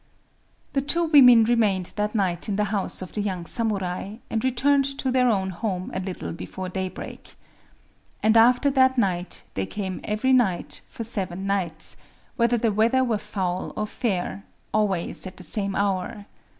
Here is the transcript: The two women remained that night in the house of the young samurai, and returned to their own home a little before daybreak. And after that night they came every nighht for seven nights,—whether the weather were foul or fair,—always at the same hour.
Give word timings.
The 0.73 0.81
two 0.81 1.05
women 1.05 1.43
remained 1.43 1.93
that 1.95 2.15
night 2.15 2.49
in 2.49 2.55
the 2.55 2.63
house 2.73 3.03
of 3.03 3.11
the 3.11 3.21
young 3.21 3.45
samurai, 3.45 4.15
and 4.31 4.43
returned 4.43 4.85
to 4.97 5.11
their 5.11 5.29
own 5.29 5.51
home 5.51 5.91
a 5.93 5.99
little 5.99 6.33
before 6.33 6.69
daybreak. 6.69 7.35
And 8.23 8.35
after 8.35 8.71
that 8.71 8.97
night 8.97 9.43
they 9.53 9.67
came 9.67 10.01
every 10.03 10.33
nighht 10.33 10.81
for 10.87 11.03
seven 11.03 11.45
nights,—whether 11.45 12.57
the 12.57 12.71
weather 12.71 13.03
were 13.03 13.19
foul 13.19 13.73
or 13.75 13.85
fair,—always 13.85 15.27
at 15.27 15.37
the 15.37 15.43
same 15.43 15.75
hour. 15.75 16.25